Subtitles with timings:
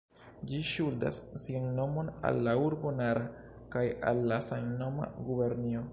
[0.51, 3.29] Ĝi ŝuldas sian nomon al la urbo Nara
[3.77, 5.89] kaj al la samnoma gubernio.